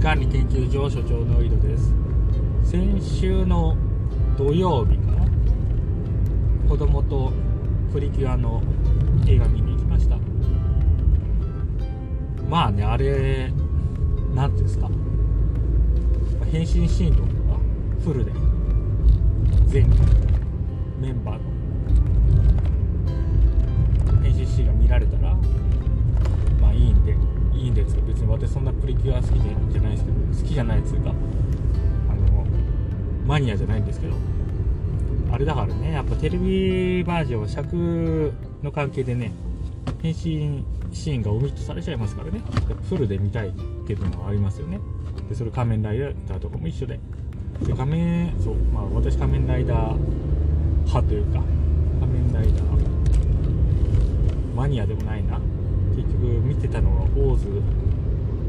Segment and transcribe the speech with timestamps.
[0.00, 1.94] 管理研究所所長の井戸です。
[2.62, 3.76] 先週の
[4.36, 5.26] 土曜日かな。
[6.68, 7.32] 子供と
[7.92, 8.62] プリキュアの
[9.26, 10.18] 映画見に行きました。
[12.48, 13.52] まあねあれ
[14.34, 14.90] 何ていうんですか。
[16.50, 17.58] 変身シーンとかが
[18.02, 18.32] フルで。
[19.66, 19.88] 全
[21.00, 21.40] メンバーの。
[24.22, 25.34] 変身シーンが見られたら
[26.60, 27.33] まあいいんで。
[28.34, 32.44] 私そんなプリキュア好きでじゃないですけど好きじゃないっつうかあの
[33.26, 34.14] マニアじゃないんですけど
[35.30, 39.32] あれだからねやっぱテレビバージョン尺の関係でね
[40.02, 42.40] 変身シーンがオミットされちゃいますからね。
[42.88, 43.52] フルで見たいっ
[43.86, 44.78] ていうのはありますよね。
[45.28, 47.00] でそれ仮面ライダーとかも一緒で。
[47.66, 49.96] で仮面そうまあ私仮面ライダー
[50.84, 51.42] 派というか
[52.00, 52.64] 仮面ライダー
[54.54, 55.40] マニアでもないな。
[55.96, 57.46] 結局見てたのはオーズ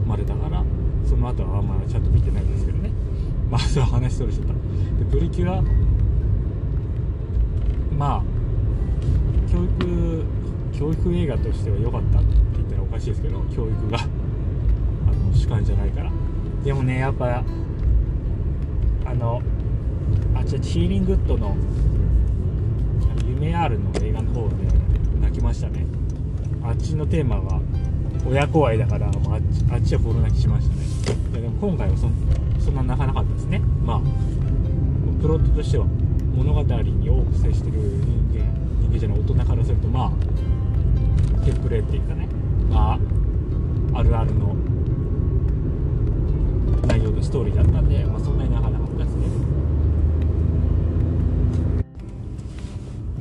[0.06, 0.64] までだから
[1.06, 2.92] その後はあんまちゃんと見てないんですけどね。
[3.50, 4.54] まあそれは話それしちゃった。
[4.54, 5.64] でプリキュア
[7.98, 8.24] まあ
[9.52, 10.24] 教育
[10.74, 14.06] 教育映画としては良かったって言ったらおかしいですけど教育があ
[15.12, 16.12] の主観じゃないから。
[16.64, 17.44] でもねやっぱ
[19.06, 19.42] あの
[20.36, 21.56] あっちヒーリングッドの
[23.30, 24.56] 「夢ある」の映画の方で
[25.22, 25.86] 泣きましたね。
[26.64, 27.62] あっちのテーマは
[28.28, 30.84] 親子愛だから、まあ、あっちあっちはボロ泣きしましたね。
[31.32, 32.10] いやでも今回はそ
[32.64, 33.60] そんな泣かなかったですね。
[33.86, 34.02] まあ
[35.22, 35.86] プロットとしては
[36.36, 38.46] 物語に多く接してる人間
[38.82, 40.12] 人間じゃない大人からするとまあ
[41.46, 42.28] テンプレっていうかね。
[42.70, 43.00] まあ
[44.00, 44.56] あるあるの
[46.88, 49.28] 内容のストーリーだったんで、まあ、そんなに泣かなかったですね。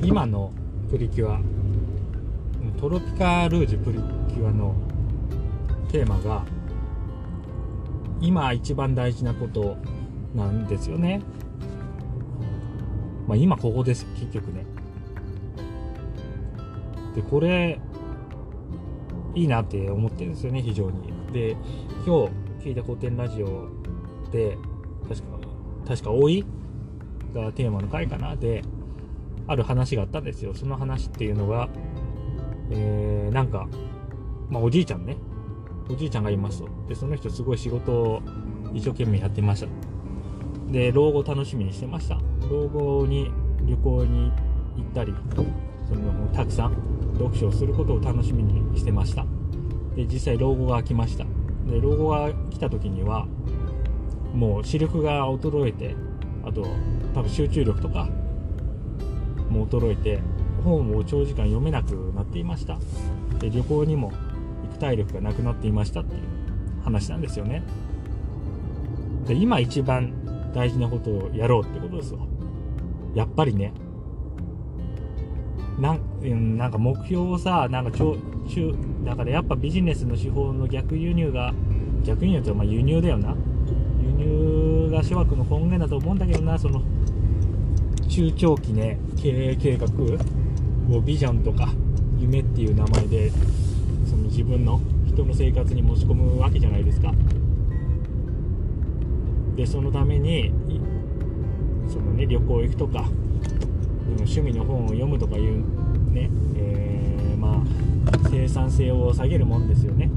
[0.02, 0.50] 今の
[0.90, 1.40] プリキュア
[2.80, 3.98] トロピカルージュプリ
[4.34, 4.74] キュアの
[5.94, 6.44] テーマが
[8.20, 9.76] 今一番大事なこと
[10.34, 11.22] なんですよね。
[13.28, 14.66] まあ今ここです結局ね。
[17.14, 17.78] でこれ
[19.36, 21.12] いいなって思ってるんですよね非常に。
[21.32, 21.52] で
[22.04, 22.26] 今
[22.58, 23.68] 日聞いた古典ラジオ
[24.32, 24.58] で
[25.08, 25.28] 確か
[25.86, 26.44] 確か老い
[27.32, 28.34] がテーマの回かな。
[28.34, 28.64] で
[29.46, 30.54] ある話があったんですよ。
[30.54, 31.68] その話っていうのが
[32.72, 33.68] えー、なんか、
[34.50, 35.16] まあ、おじいちゃんね
[35.88, 36.68] おじいちゃんがいますと。
[36.88, 38.22] でその人すごい仕事を
[38.72, 39.68] 一生懸命やってました。
[40.72, 42.18] で老後楽しみにしてました。
[42.50, 43.30] 老後に
[43.66, 44.32] 旅行に
[44.76, 45.14] 行ったり
[45.86, 46.76] そのたくさん
[47.14, 49.24] 読書をすることを楽しみにしてました。
[49.94, 51.24] で実際老後が来ました。
[51.70, 53.26] で老後が来た時には
[54.34, 55.94] もう視力が衰えて
[56.44, 56.66] あと
[57.14, 58.08] 多分集中力とか
[59.48, 60.20] も衰えて
[60.64, 62.78] 本を長時間読めなくなっていました。
[63.38, 64.12] で旅行にも
[64.84, 66.22] 体力がなくなっていましたっていう
[66.84, 67.62] 話なんですよね。
[69.26, 70.12] で今一番
[70.54, 72.20] 大事なことをやろうってことですよ
[73.14, 73.72] やっぱりね。
[75.80, 78.14] なんなんか目標をさなんか中
[79.04, 81.52] だからやっぱビジネスの手法の逆輸入が
[82.04, 83.34] 逆輸入ってまあ輸入だよな。
[84.02, 86.82] 輸入が諸悪の根源だと思うんだけどなその
[88.08, 89.86] 中長期ね経営計画
[90.94, 91.68] をビジョンとか
[92.18, 93.32] 夢っていう名前で
[94.34, 97.12] 自分の人の生活に持ち込むわけじゃないですか。
[99.54, 100.50] でそのために
[101.86, 103.08] そのね旅行行くとか
[104.18, 105.58] 趣味の本を読むとかいう
[106.12, 110.10] ね、えー、まあ生産性を下げるもんですよね。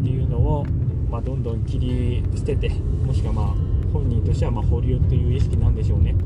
[0.00, 0.66] っていうのを、
[1.08, 2.70] まあ、どんどん切り捨てて
[3.06, 3.54] もしくはまあ
[3.92, 6.16] 本人としてはま保留っていう意識なんでしょうね。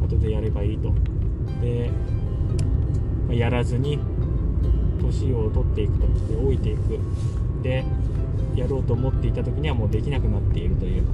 [0.00, 0.92] 後でやればいいと。
[1.60, 1.92] で
[3.28, 4.00] まやらずに
[5.02, 6.98] 年を取っていくとで老いていく。
[7.62, 7.84] で
[8.56, 11.04] やろうと思っていた時にはもうできなくなっているという。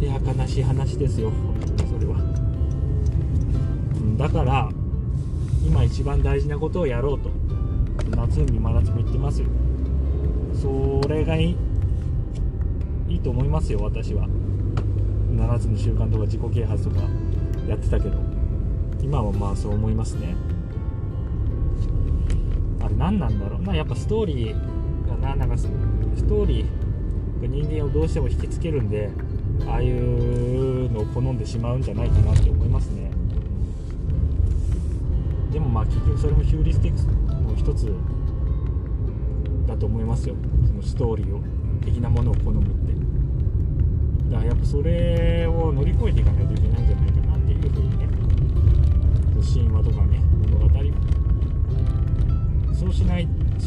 [0.00, 1.30] いや悲しい話ですよ。
[1.90, 2.18] それは。
[4.16, 4.70] だから
[5.64, 7.30] 今一番大事なことをやろうと。
[8.16, 9.48] 夏海真夏も言ってますよ。
[10.54, 11.56] それがいい
[13.08, 14.28] いいと思いますよ私は。
[15.34, 17.02] 7つの習慣とか自己啓発とか
[17.68, 18.16] やってたけど。
[19.02, 20.34] 今はまあそう思いますね。
[22.90, 23.62] れ何なんだろう。
[23.62, 25.66] なやっぱストーリーがななんかス
[26.28, 29.10] トーリーが人間をどうしても引きつけるんで
[29.66, 33.10] ああいうのを好んでしまうんじゃないかなって思いますね。
[35.52, 37.92] でもまあ結局それもヒューリスティックスの一つ
[39.66, 40.34] だと思いますよ。
[40.66, 41.40] そのストーリーを。
[41.80, 42.92] 的なものを好むって。
[44.30, 48.06] だからやっぱそれを乗り越えていかないといけないんじゃないかなっていうふうにね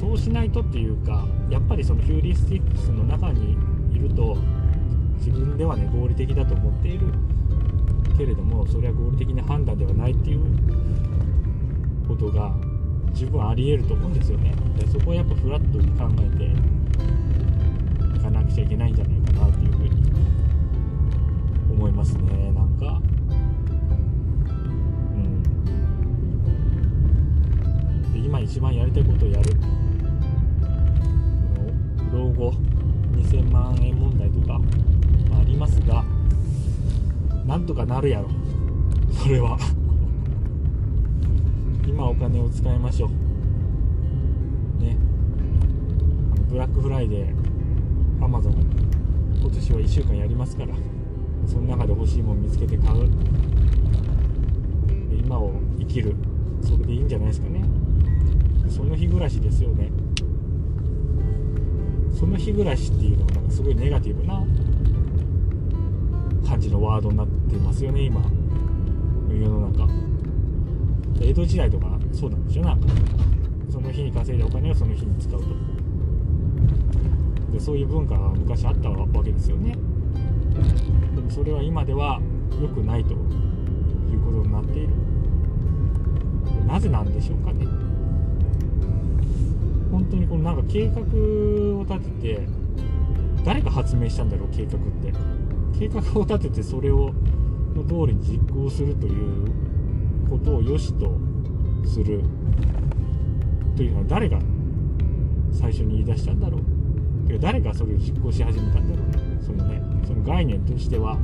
[0.04, 3.56] そうしないとっていうかやっぱりそのヒューリスティックスの中に
[3.96, 4.38] いると
[5.20, 7.08] 自分ではね合理的だと思っている。
[8.18, 10.42] けれどもそれは合理的な判断ではないっていう
[12.08, 12.54] ことが
[13.14, 14.54] 十分ありえると思うんですよね。
[14.78, 16.44] でそこはやっぱフラットに考えて
[18.18, 20.12] いかなくちゃいけないんじゃないかなっていうふうに
[21.72, 22.52] 思いますね。
[22.52, 23.02] なんか
[25.16, 25.42] うん。
[28.14, 29.54] で今一番やりたいことをやる。
[32.14, 32.54] 老後
[33.14, 34.62] 2000万円問題とか
[35.36, 36.06] ありますが
[37.44, 38.30] なんとかなるやろ。
[39.12, 39.58] それは。
[41.86, 43.10] 今お金を使いましょう。
[44.82, 44.98] ね。
[46.32, 48.54] あのブラックフライデーアマゾン
[49.42, 50.76] 今年は1週間やりますから
[51.46, 53.10] その中で欲しいもの見つけて買う。
[55.12, 56.16] 今を生きる。
[56.62, 57.64] それでいいんじゃないですかね。
[58.70, 59.90] その日暮らしですよね。
[62.24, 64.36] その日暮らしっていうのがなんかすごいネガティブな
[66.48, 68.22] 感じのワードになってますよね今。
[69.30, 69.92] 世の中。
[71.20, 72.88] 江戸時代とかそうなんでしょなんか。
[73.70, 75.50] その日に稼いだお金をその日に使うと。
[77.52, 79.76] でそういう文化が昔あったわけですよね。
[81.16, 82.22] でもそれは今では
[82.62, 83.20] 良くないという
[84.22, 84.94] ことになっている。
[86.66, 87.68] なぜなんでしょうかね。
[89.94, 92.48] 本当にこのなんか計画を立てて
[93.46, 95.14] 誰が発明したんだろう計画って。
[95.78, 97.12] 計画を立ててそれを
[97.76, 99.52] の通りに実行するという
[100.30, 101.18] ことを良しと
[101.86, 102.22] する
[103.76, 104.40] というのは誰が
[105.52, 107.28] 最初に言い出したんだろう。
[107.28, 109.44] てか誰がそれを実行し始めたんだろう。
[109.44, 111.18] そのねその概念としては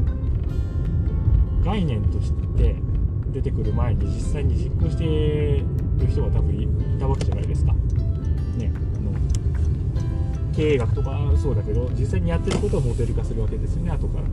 [1.64, 2.76] 概念として
[3.32, 5.08] 出てくる前に実際に実行してい
[5.60, 5.66] る
[6.10, 6.68] 人が多分い
[7.00, 7.76] たわけじゃないですか。
[10.56, 14.26] 経営学とかそうだけど実際にやってることをモデル化するわけですよね後から。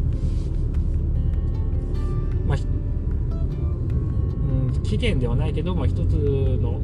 [2.46, 2.58] まあ、
[3.28, 6.80] うん期限ではないけど、まあ、一つの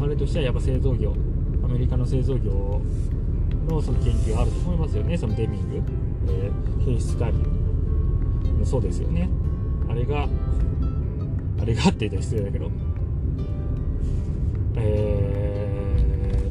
[0.00, 1.14] 流れとしてはやっぱ製造業
[1.62, 2.80] アメリカの製造業
[3.68, 5.18] のその研究があると思いますよね。
[5.18, 5.82] そのデミング、
[6.28, 7.56] えー、品質管理。
[8.56, 9.28] もそうですよね。
[9.88, 10.28] あれが
[11.60, 12.70] あれがって言ったら失礼だけど。
[14.78, 15.25] えー、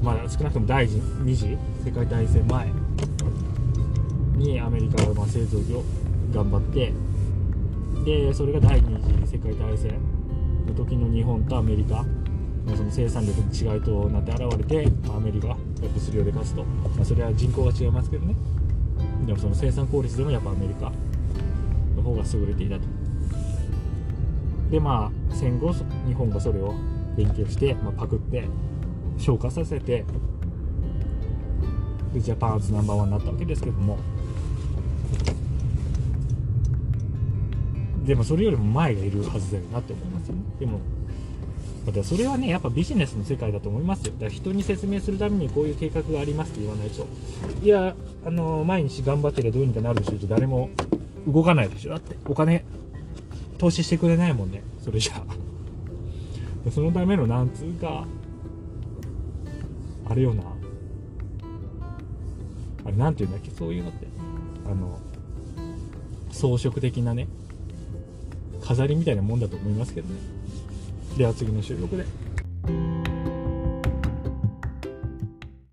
[0.05, 2.85] まあ少なくとも第二次世界大戦前。
[4.37, 5.81] にアメリカはまあ製造業
[6.33, 6.93] 頑張って
[8.03, 9.93] でそれが第二次世界大戦
[10.67, 12.05] の時の日本とアメリカ
[12.65, 18.35] のその生産力の違いとなって現れて、まあ、アメリカが物量で勝つと、まあ、それは人口が違いますけどね。
[19.25, 20.91] でもその生産効率でもやっぱアメリカ
[21.95, 22.81] の方が優れていたと。
[24.69, 25.73] でまあ戦後
[26.07, 26.73] 日本がそれを
[27.15, 28.47] 勉強して、まあ、パクって
[29.17, 30.05] 消化させて
[32.13, 33.97] でジャパンアズナンバーワンになったわけですけども。
[38.05, 40.41] でもそれよりも前がいるはずだよなって思いますよね。
[40.59, 40.79] でも
[41.91, 44.13] だそれはねやっぱビジネスの世界だと思いますよ。
[44.13, 47.07] だから人に説明するためにこういう計画がありますって言わないと。
[47.63, 47.95] いや
[48.25, 50.69] あの毎日頑張ってりゃどうにかなるでしょって誰も
[51.27, 51.91] 動かないでしょ。
[51.91, 52.63] だってお金
[53.57, 54.61] 投資してくれないもんね。
[54.83, 56.71] それじゃあ。
[56.71, 58.05] そのためのなんつうか
[60.07, 60.43] あれよな。
[62.85, 63.51] あれなんて言うんだっけ？
[63.51, 64.07] そういうのって。
[64.67, 64.99] あの
[66.31, 67.27] 装飾的なね。
[68.61, 70.19] 飾りみたいなもんだと思いますけどね。
[71.17, 72.05] では次の収録で。